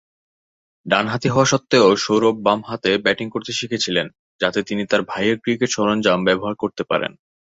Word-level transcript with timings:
ডানহাতি 0.85 1.27
হওয়া 1.29 1.47
সত্ত্বেও 1.51 1.87
সৌরভ 1.97 2.35
বাম 2.43 2.59
হাতে 2.67 2.91
ব্যাটিং 2.97 3.27
করতে 3.29 3.51
শিখেছিলেন 3.53 4.07
যাতে 4.41 4.59
তিনি 4.63 4.83
তাঁর 4.85 5.01
ভাইয়ের 5.07 5.37
ক্রিকেট 5.43 5.69
সরঞ্জাম 5.71 6.19
ব্যবহার 6.25 6.55
করতে 6.55 6.83
পারেন। 6.83 7.11